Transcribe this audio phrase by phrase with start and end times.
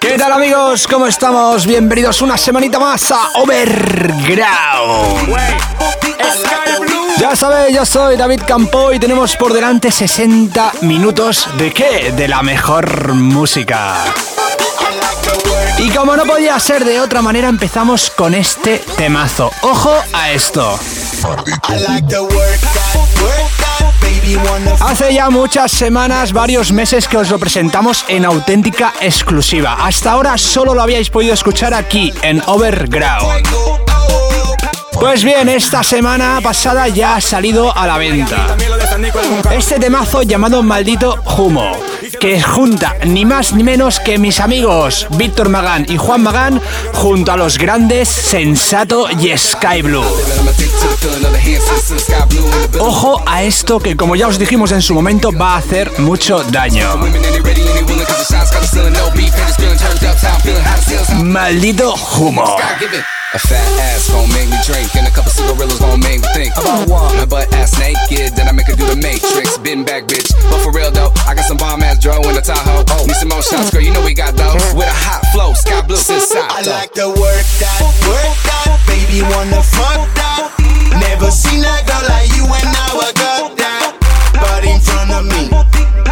[0.00, 0.86] ¿Qué tal amigos?
[0.86, 1.66] ¿Cómo estamos?
[1.66, 5.36] Bienvenidos una semanita más a Overground.
[7.18, 12.12] Ya sabéis, yo soy David Campo y tenemos por delante 60 minutos de qué?
[12.12, 13.94] De la mejor música.
[15.78, 19.50] Y como no podía ser de otra manera, empezamos con este temazo.
[19.62, 20.78] Ojo a esto.
[24.80, 29.76] Hace ya muchas semanas, varios meses que os lo presentamos en auténtica exclusiva.
[29.80, 33.46] Hasta ahora solo lo habíais podido escuchar aquí en Overground.
[34.92, 38.56] Pues bien, esta semana pasada ya ha salido a la venta.
[39.50, 41.72] Este temazo llamado Maldito Humo
[42.22, 47.32] que junta ni más ni menos que mis amigos Víctor Magán y Juan Magán junto
[47.32, 50.04] a los grandes Sensato y Sky Blue.
[52.78, 56.44] Ojo a esto que como ya os dijimos en su momento va a hacer mucho
[56.44, 56.96] daño.
[61.24, 62.56] Maldito humo.
[63.32, 66.52] A fat ass gon' make me drink, and a couple cigarillos gon' make me think.
[66.52, 67.16] About what?
[67.16, 69.56] My butt ass naked, then I make her do the matrix.
[69.56, 70.28] Been back, bitch.
[70.52, 72.84] But for real though, I got some bomb ass dro in the Tahoe.
[72.92, 73.80] Oh, need some more shots, girl.
[73.80, 74.60] You know we got those.
[74.76, 78.76] With a hot flow, sky blue since I like to work that, work that.
[78.84, 80.52] Baby, wanna fuck that.
[81.00, 83.96] Never seen a girl like you, and now I got that.
[84.36, 85.48] But in front of me,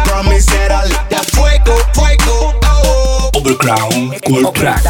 [0.09, 2.57] promise that I'll let that fuego, fuego.
[2.65, 3.29] Oh.
[3.37, 4.81] Overground, cool track.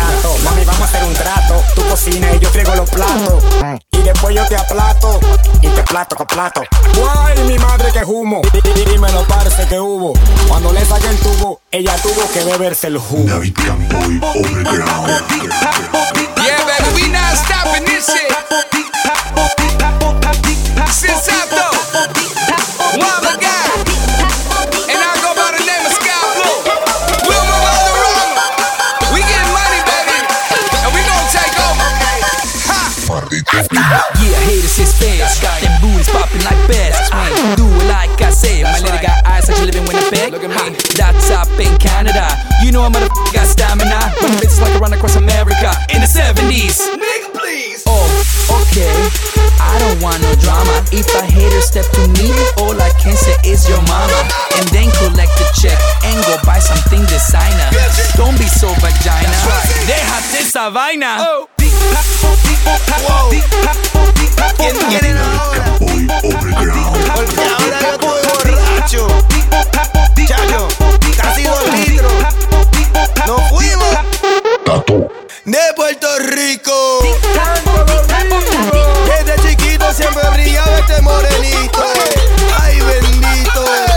[2.04, 3.44] Cocina y yo friego los platos.
[3.92, 5.20] Y después yo te aplato
[5.62, 6.64] y te plato con plato.
[6.96, 8.42] Guay, mi madre que humo.
[8.86, 10.14] Dímelo, parce, que hubo.
[10.48, 13.26] Cuando le saqué el tubo, ella tuvo que beberse el jugo.
[13.26, 15.24] David Campoy, Overground.
[16.38, 19.61] Yeah, baby, we not stopping this shit.
[40.12, 40.32] Like she living in Winnipeg.
[40.32, 40.78] Look at me.
[40.96, 42.28] That's up in Canada.
[42.64, 43.00] You know I'm a
[43.34, 44.14] got stamina.
[44.22, 46.80] Running bitches like I run across America in the 70s.
[46.96, 47.84] Nigga, please.
[47.88, 48.06] Oh,
[48.62, 48.92] okay.
[49.60, 50.84] I don't want no drama.
[50.92, 54.28] If a hater step to me, all I can say is your mama.
[54.58, 57.70] And then collect the check and go buy something designer.
[58.16, 59.38] Don't be so vagina.
[59.88, 61.18] Déjate esa vaina.
[61.20, 61.48] Oh.
[64.58, 65.78] ¿Quién quiere ahora?
[67.16, 69.08] Porque ahora yo estoy borracho.
[69.08, 70.01] Oh,
[71.18, 72.12] Casi dos litros.
[73.28, 73.88] Nos fuimos.
[75.44, 77.00] De Puerto Rico.
[79.06, 81.84] Desde chiquito siempre brillaba este morenito.
[82.62, 83.91] Ay, bendito.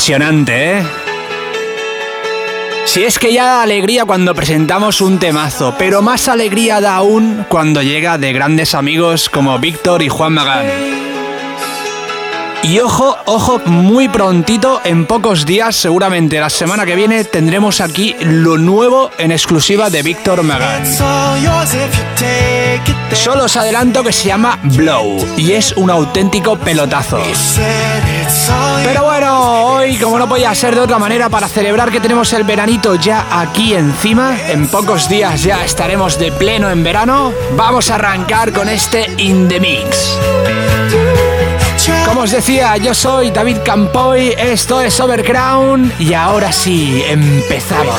[0.00, 0.82] Impresionante, ¿eh?
[2.86, 7.44] Si es que ya da alegría cuando presentamos un temazo, pero más alegría da aún
[7.50, 11.09] cuando llega de grandes amigos como Víctor y Juan Magán.
[12.62, 18.14] Y ojo, ojo, muy prontito, en pocos días, seguramente la semana que viene, tendremos aquí
[18.20, 20.86] lo nuevo en exclusiva de Víctor Magat.
[23.12, 27.18] Solo os adelanto que se llama Blow y es un auténtico pelotazo.
[28.84, 32.44] Pero bueno, hoy como no podía ser de otra manera para celebrar que tenemos el
[32.44, 37.94] veranito ya aquí encima, en pocos días ya estaremos de pleno en verano, vamos a
[37.94, 40.18] arrancar con este In The Mix.
[42.04, 47.94] Como os decía, yo soy David Campoy, esto es Overground y ahora sí, empezamos.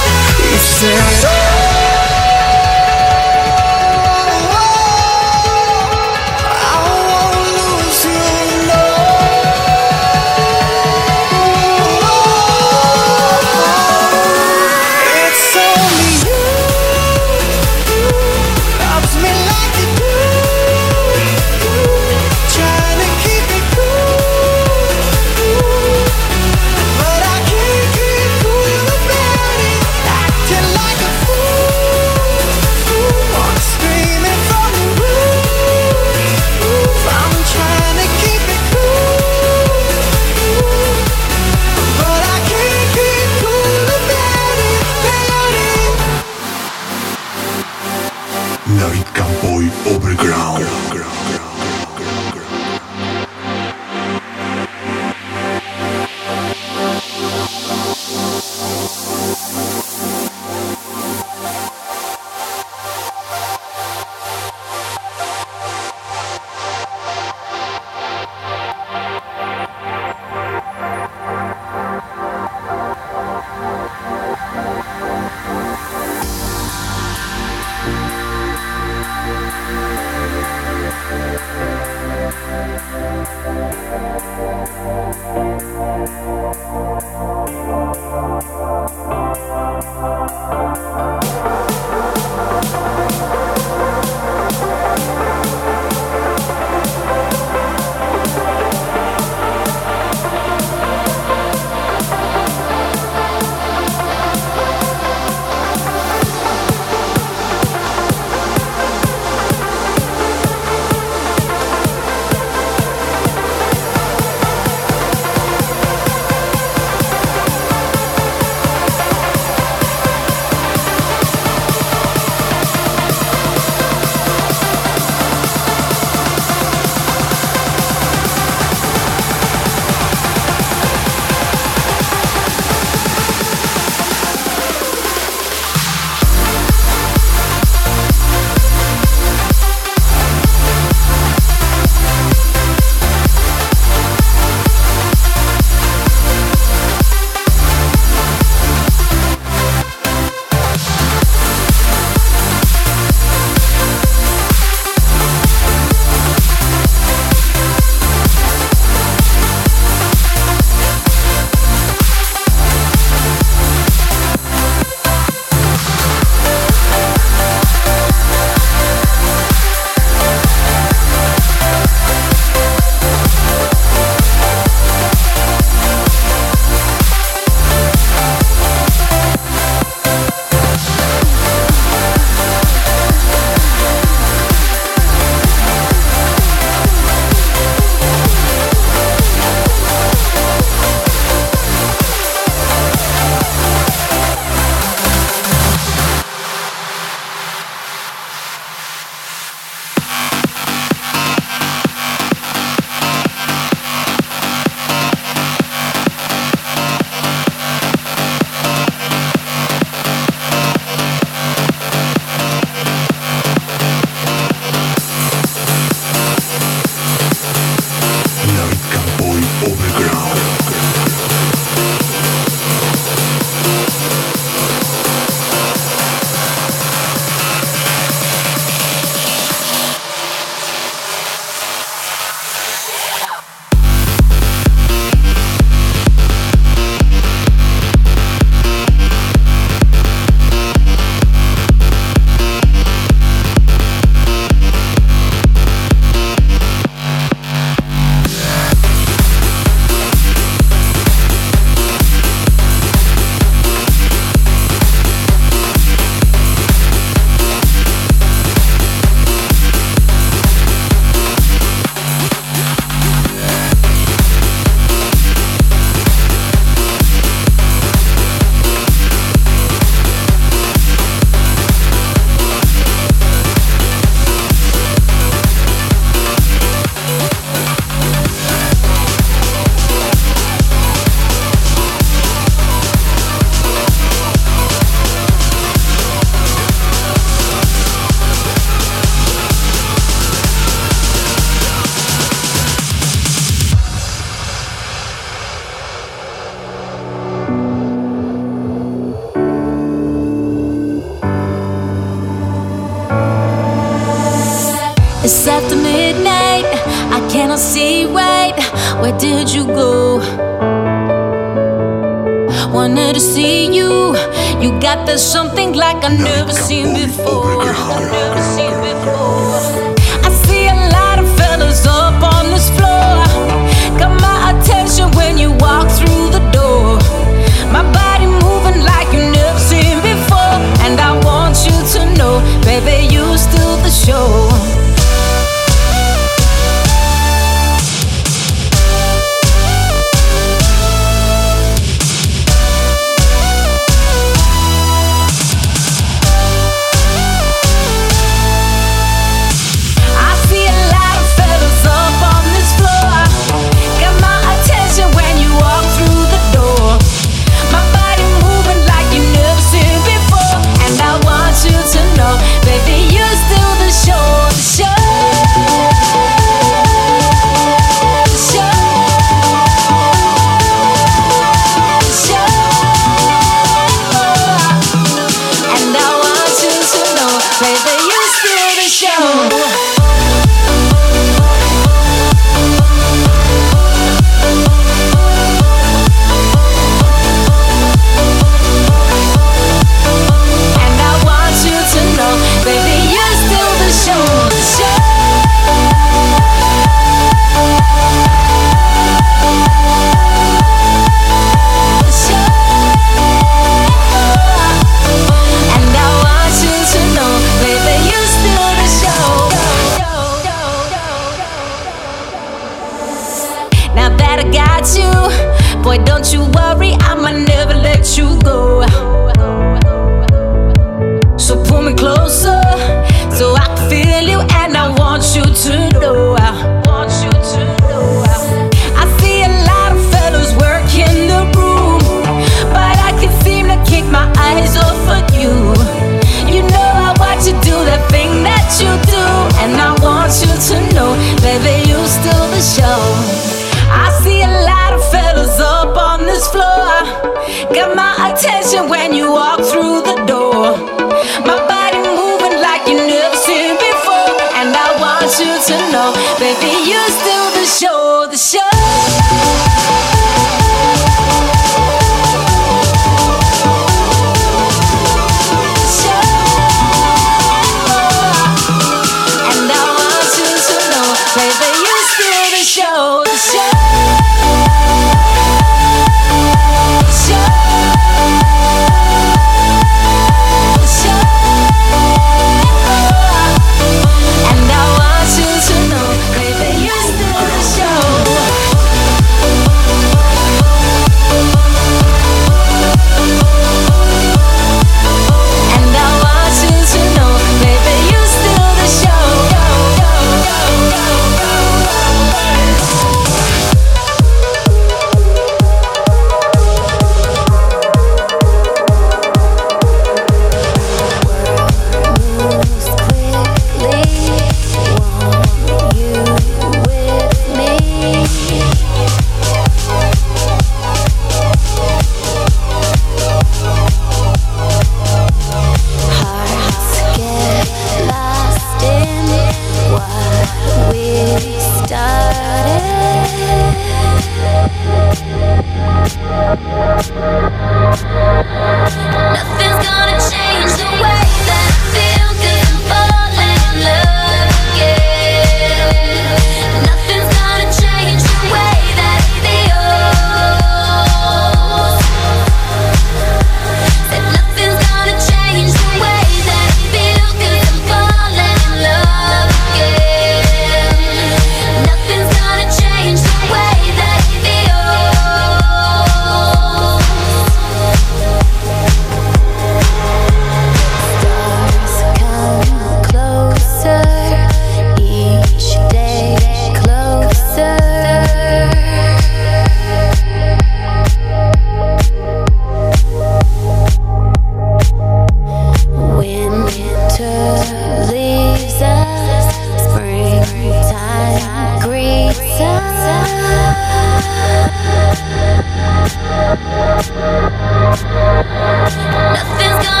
[599.43, 600.00] nothing's gonna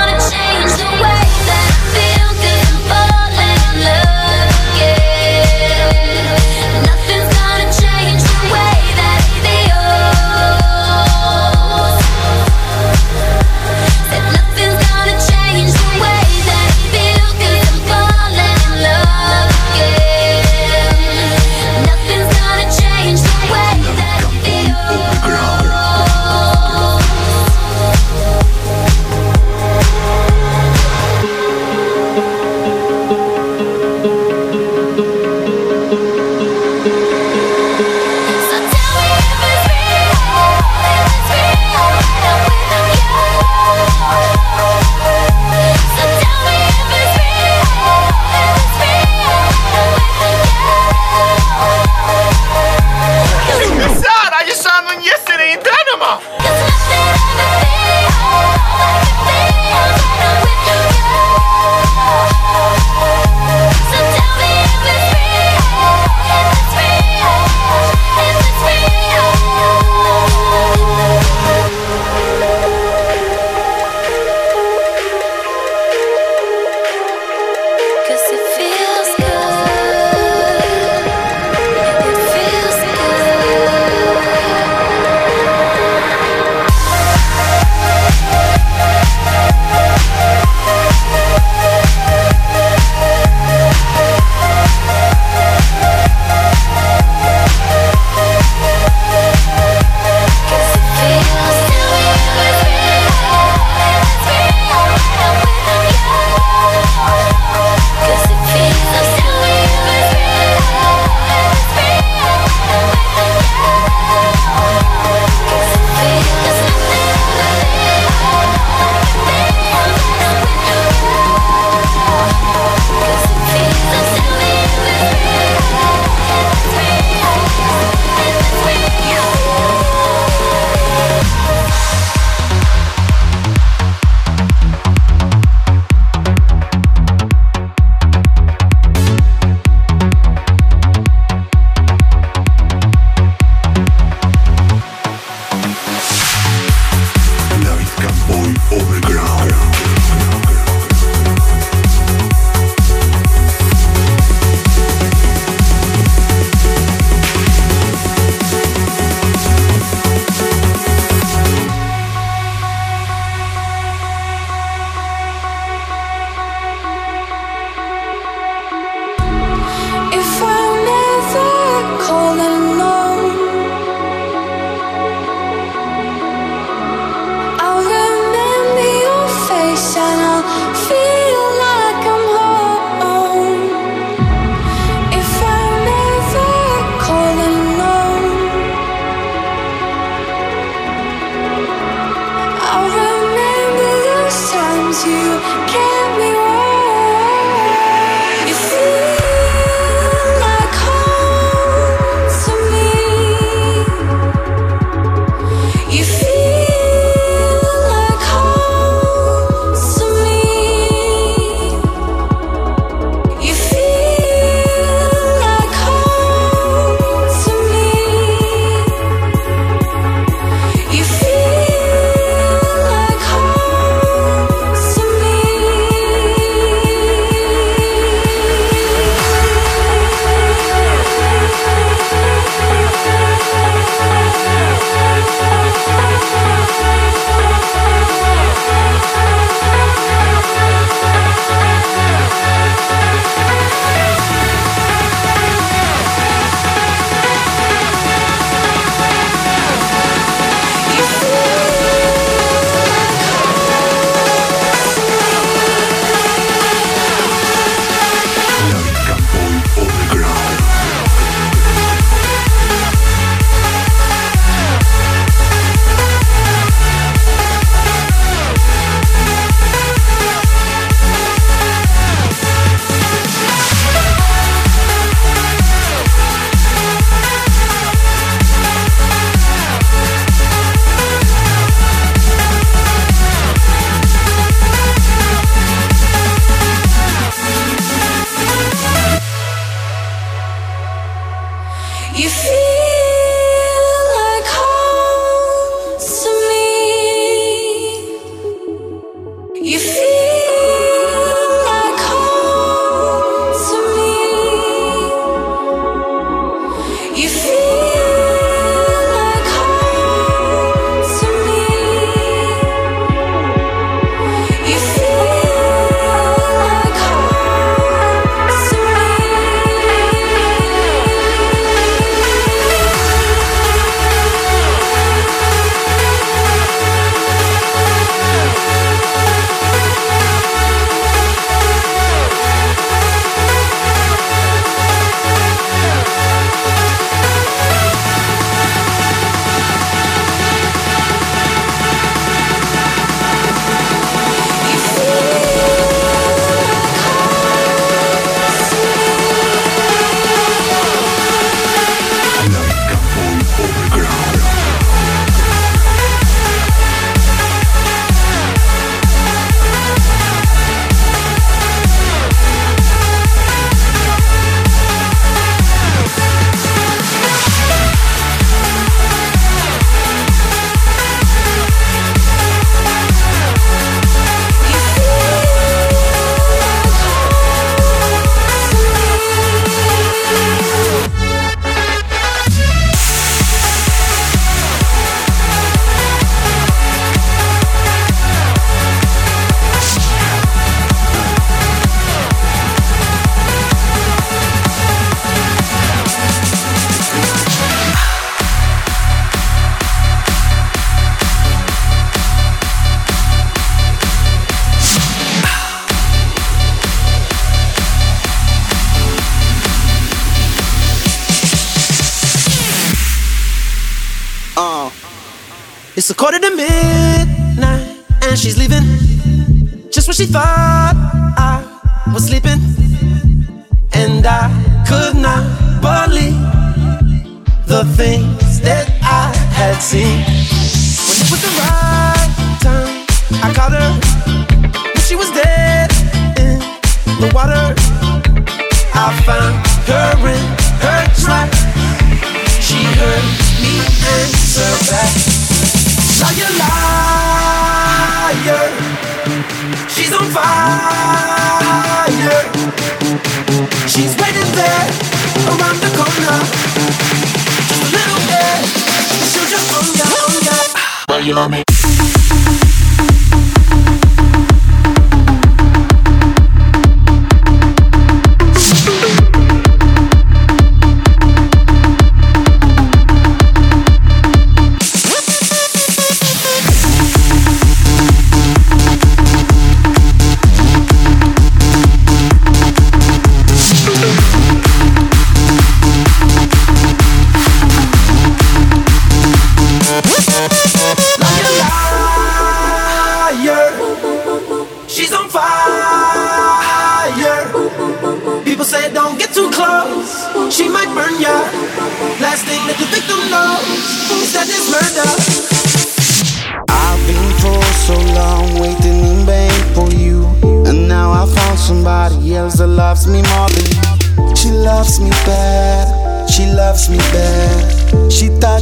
[461.21, 461.61] Miami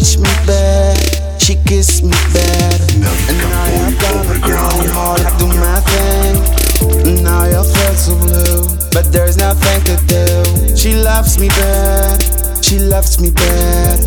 [0.10, 0.98] touch me bad,
[1.42, 2.80] she kissed me bad.
[3.00, 7.24] Now you and now you've got me going hard, I do my thing.
[7.24, 10.76] Now your face so blue, but there's nothing to do.
[10.76, 12.24] She loves me bad,
[12.64, 14.00] she loves me bad.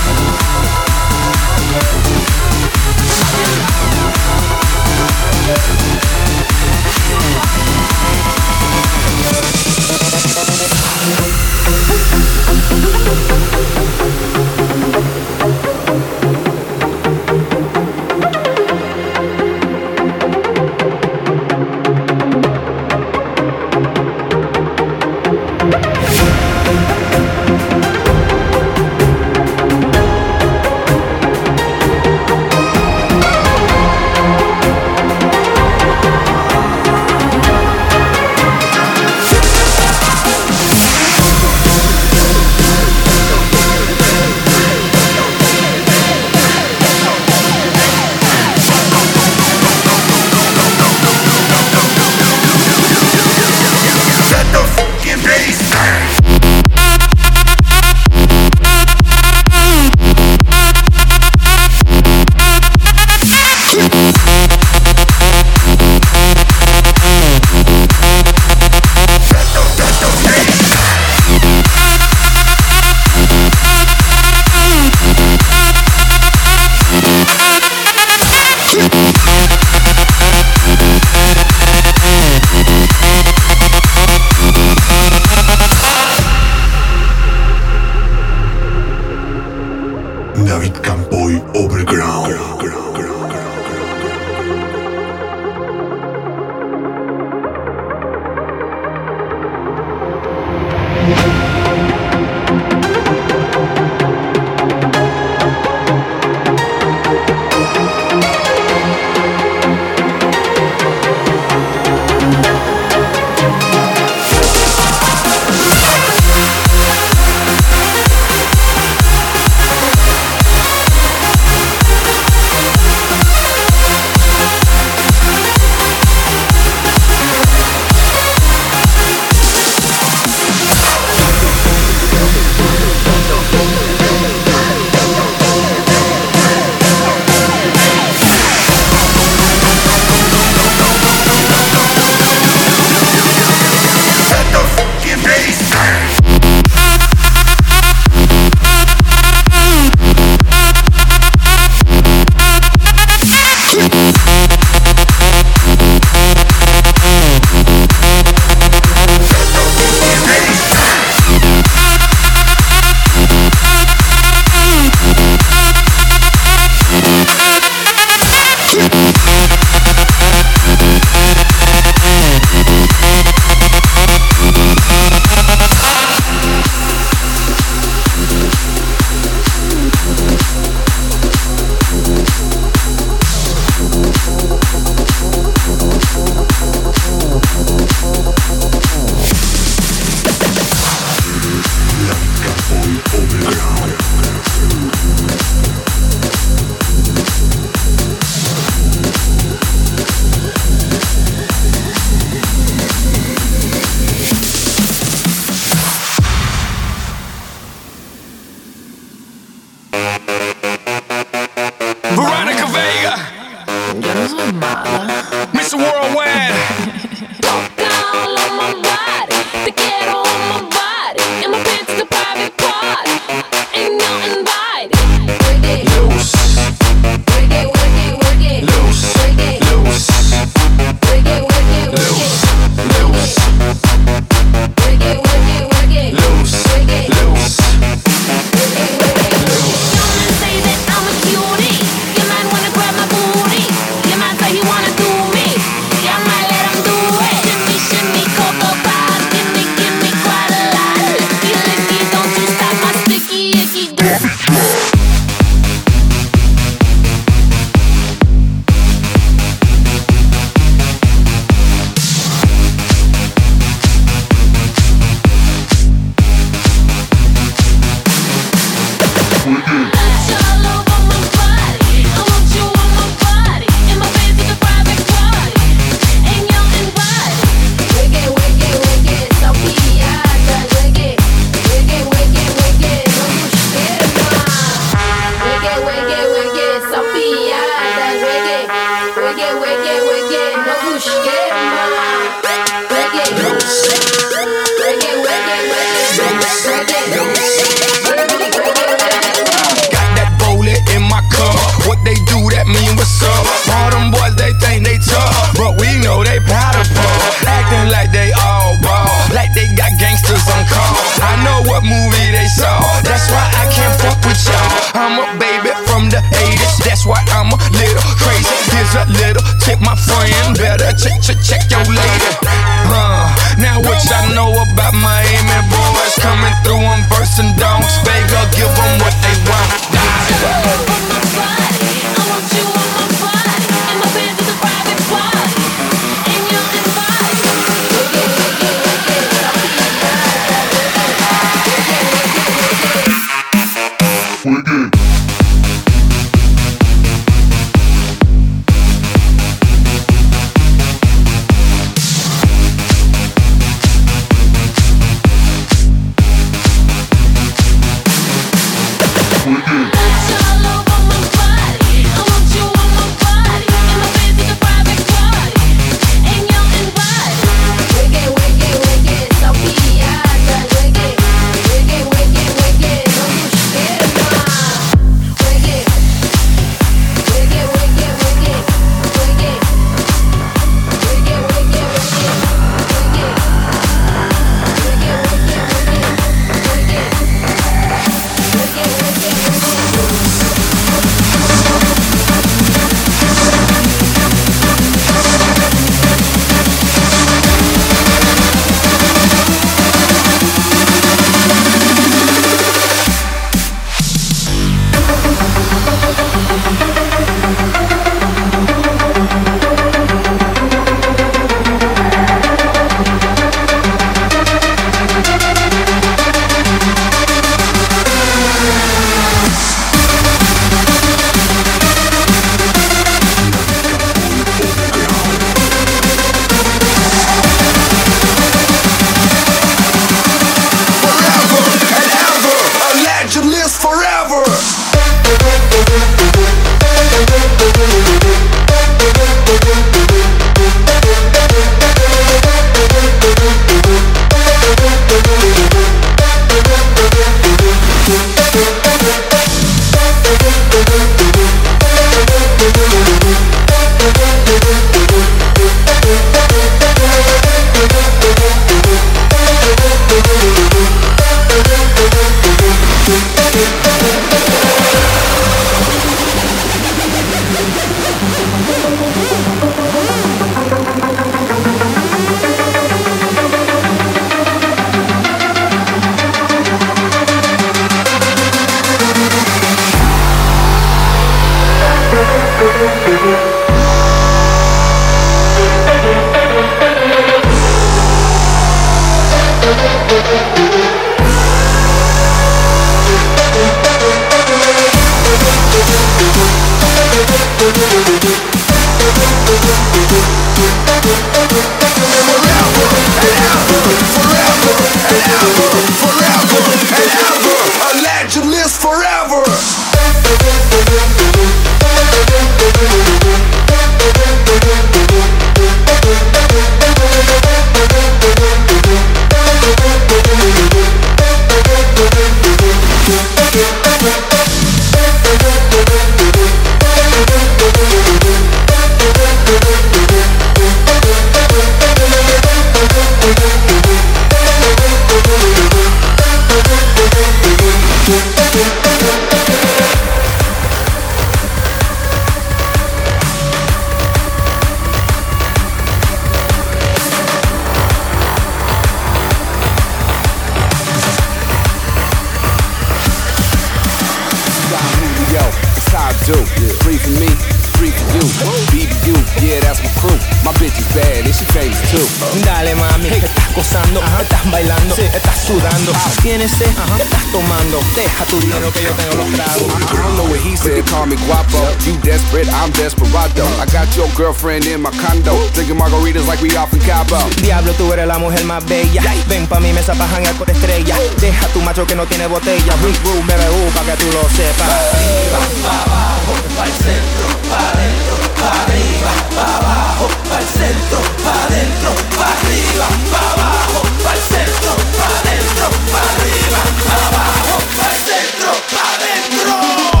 [576.71, 577.17] We Cabo.
[577.41, 579.01] Diablo, tú eres la mujer más bella.
[579.27, 580.95] Ven pa' mi mesa pa' janguear por estrella.
[581.19, 582.75] Deja tu macho que no tiene botella.
[582.83, 584.69] Big Boom, BBU, pa' que tú lo sepas.
[584.69, 590.99] Arriba, pa' abajo, pa' el centro, pa' adentro, pa' arriba, pa' abajo, pa' el centro,
[591.23, 597.55] pa' adentro, pa' arriba, pa' abajo, pa' el centro, pa' adentro, pa' arriba, pa' abajo,
[597.77, 600.00] pa' el centro, pa' adentro.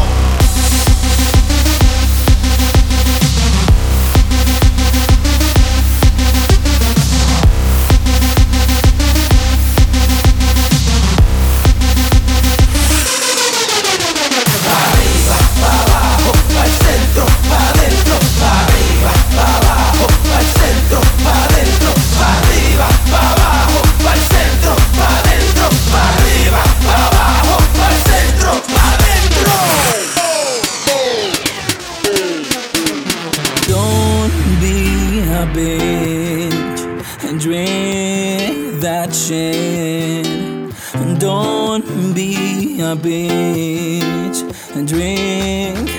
[42.95, 44.43] beach
[44.75, 45.89] and drink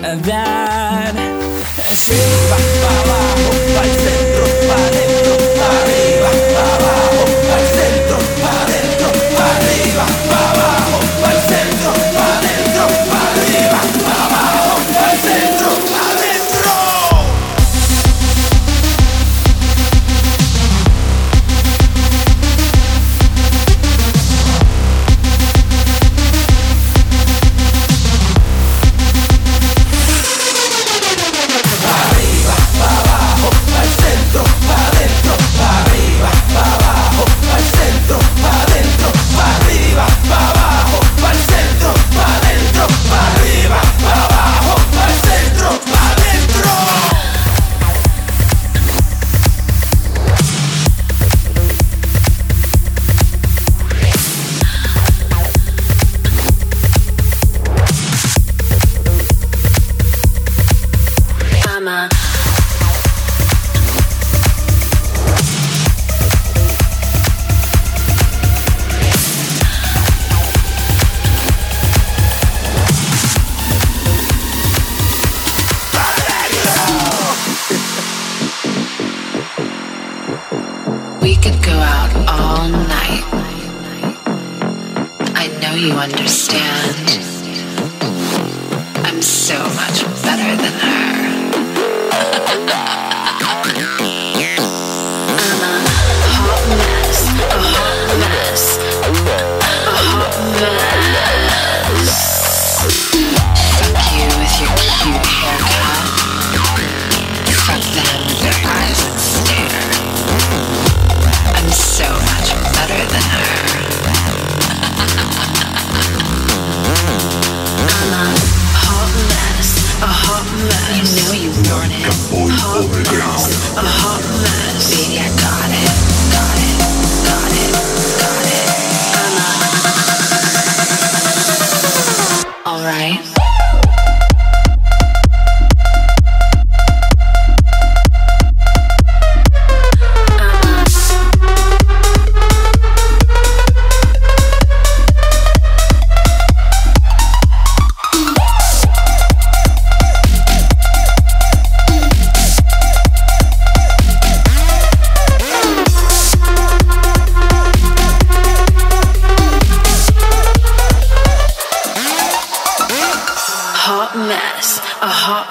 [0.00, 1.14] that.
[1.76, 3.33] Silva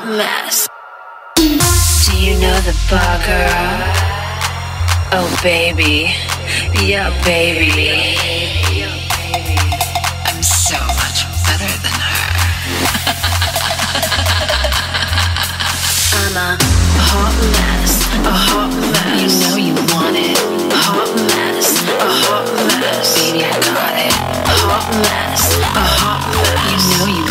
[0.05, 0.67] mess.
[1.35, 3.79] Do you know the bar girl?
[5.15, 6.11] Oh baby,
[6.83, 8.15] yeah baby.
[10.25, 12.31] I'm so much better than her.
[16.15, 16.57] I'm a
[16.99, 17.93] hot mess,
[18.25, 19.21] a hot mess.
[19.21, 20.37] You know you want it.
[20.73, 22.45] Hot mess, a hot
[22.81, 23.15] mess.
[23.19, 24.13] Baby, I got it.
[24.67, 26.83] Hot mess, a hot mess.
[26.91, 27.22] You know you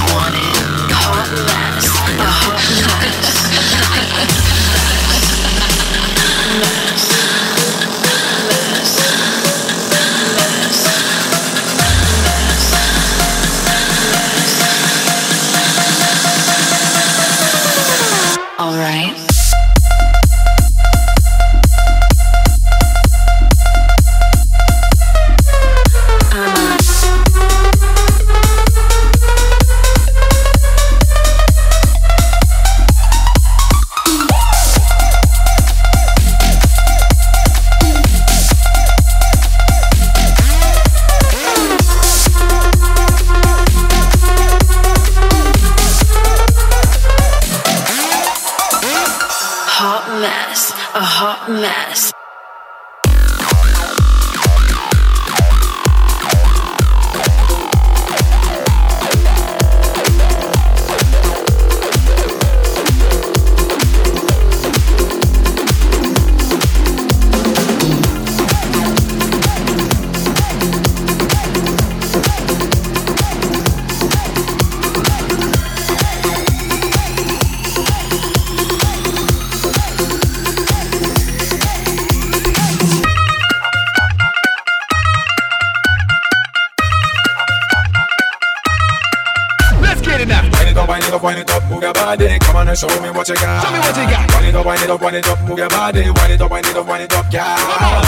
[92.73, 93.61] Come show me what you got.
[93.62, 94.25] Show me what you got.
[94.33, 96.09] Wind it up, wind it up, wind it up, move your body.
[96.09, 97.53] Wind it up, wind it up, wind it up, yeah.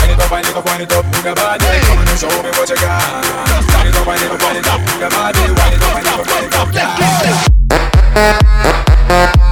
[0.01, 1.65] Wind it up, wind it up, wind it up, move your body.
[1.85, 3.21] Come on and show me what you got.
[3.77, 5.37] Wind it up, wind it up, wind it up, move your body.
[5.37, 6.73] Wind it up, wind it up, wind it up,
[9.37, 9.44] yeah.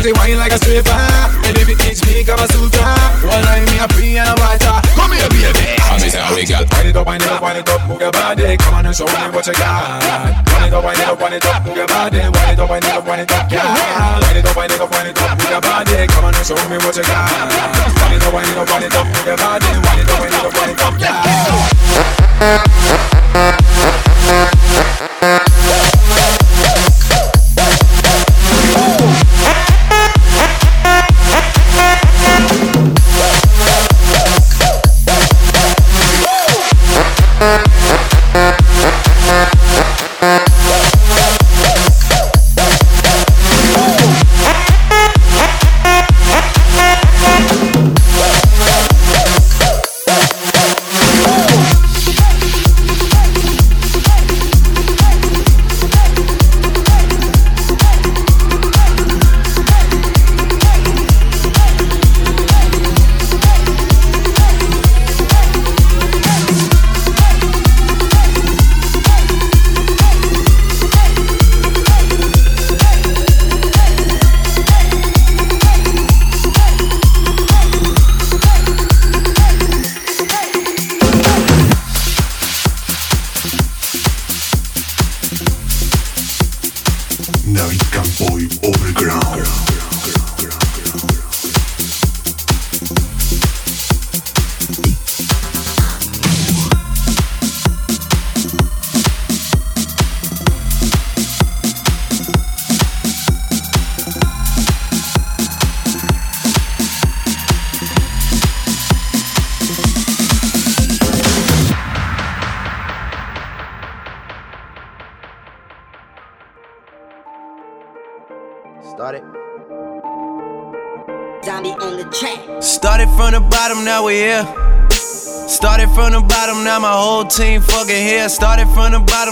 [0.00, 1.00] Back and shape and she wine like a stripper.
[1.44, 2.84] And if it teach me, come a sutra.
[3.26, 4.80] One line me a free and a water.
[4.96, 5.76] Come here, baby.
[6.00, 8.12] Me say, we got wind it up, wind it up, wind it up, move your
[8.12, 8.56] body.
[8.56, 10.00] Come on and show me what you got.
[10.56, 12.18] Wind it up, wind it up, wind it up, move your body.
[12.18, 14.20] Wind it up, wind it up, wind it up, yeah.
[14.24, 16.06] Wind it up, wind it up, wind it up, move your body.
[16.08, 17.28] Come on and show me what you got.
[18.00, 19.89] Wind it up, wind it up, wind it up, move your body.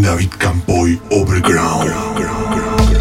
[0.00, 2.91] David Campoy Overground.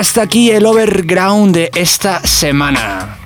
[0.00, 3.18] Hasta aquí el overground de esta semana.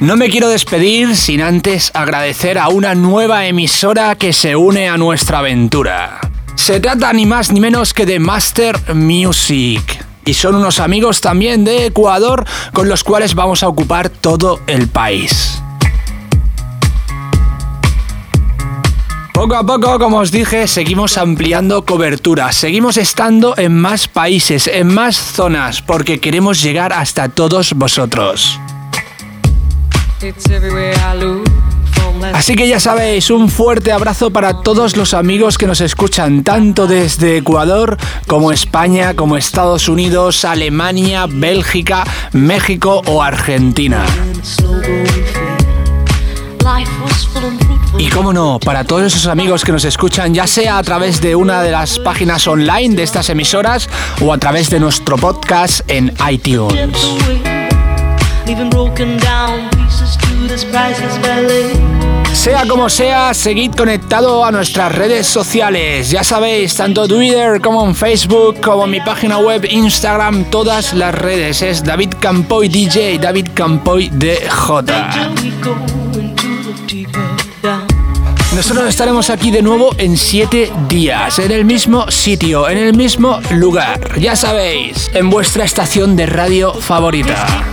[0.00, 4.96] No me quiero despedir sin antes agradecer a una nueva emisora que se une a
[4.96, 6.18] nuestra aventura.
[6.56, 10.04] Se trata ni más ni menos que de Master Music.
[10.24, 14.88] Y son unos amigos también de Ecuador con los cuales vamos a ocupar todo el
[14.88, 15.59] país.
[19.40, 24.92] Poco a poco, como os dije, seguimos ampliando cobertura, seguimos estando en más países, en
[24.92, 28.60] más zonas, porque queremos llegar hasta todos vosotros.
[32.34, 36.86] Así que ya sabéis, un fuerte abrazo para todos los amigos que nos escuchan, tanto
[36.86, 44.04] desde Ecuador como España, como Estados Unidos, Alemania, Bélgica, México o Argentina.
[47.98, 51.34] Y cómo no, para todos esos amigos que nos escuchan, ya sea a través de
[51.34, 53.88] una de las páginas online de estas emisoras
[54.20, 56.96] o a través de nuestro podcast en iTunes.
[62.32, 66.10] Sea como sea, seguid conectado a nuestras redes sociales.
[66.10, 71.14] Ya sabéis, tanto Twitter como en Facebook, como en mi página web, Instagram, todas las
[71.14, 71.60] redes.
[71.60, 74.48] Es David Campoy DJ, David Campoy DJ.
[78.54, 83.38] Nosotros estaremos aquí de nuevo en 7 días, en el mismo sitio, en el mismo
[83.52, 84.18] lugar.
[84.18, 87.64] Ya sabéis, en vuestra estación de radio favorita.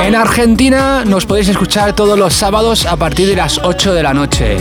[0.00, 4.12] En Argentina nos podéis escuchar todos los sábados a partir de las 8 de la
[4.12, 4.58] noche.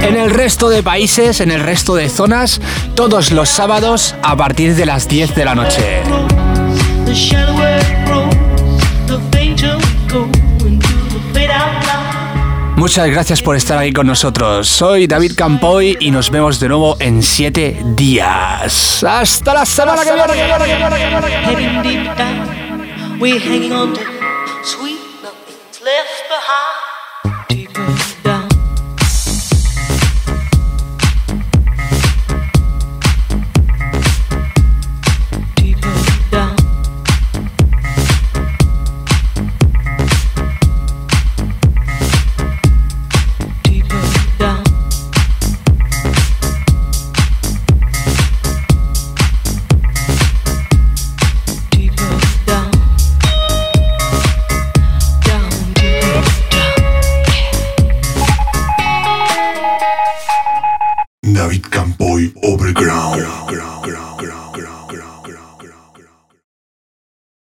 [0.00, 2.60] En el resto de países, en el resto de zonas,
[2.96, 6.02] todos los sábados a partir de las 10 de la noche.
[12.86, 14.68] Muchas gracias por estar aquí con nosotros.
[14.68, 19.02] Soy David Campoy y nos vemos de nuevo en 7 días.
[19.02, 20.32] Hasta la semana que viene.